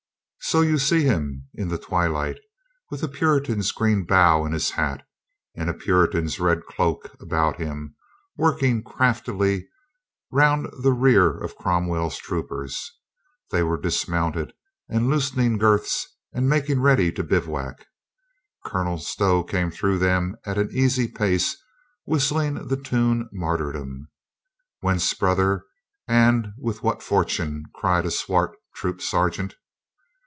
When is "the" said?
1.69-1.77, 10.81-10.91, 22.67-22.77